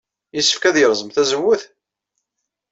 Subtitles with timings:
[0.35, 1.63] Yessefk ad yerẓem tazewwut?